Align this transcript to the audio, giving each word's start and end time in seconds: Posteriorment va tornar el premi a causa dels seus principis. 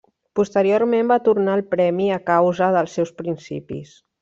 Posteriorment 0.37 1.11
va 1.11 1.17
tornar 1.27 1.59
el 1.59 1.63
premi 1.75 2.09
a 2.15 2.19
causa 2.31 2.71
dels 2.79 2.97
seus 3.01 3.13
principis. 3.23 3.95